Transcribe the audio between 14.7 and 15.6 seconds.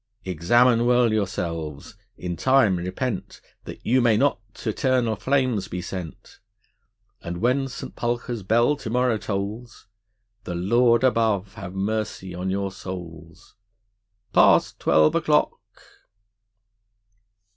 twelve o'clock!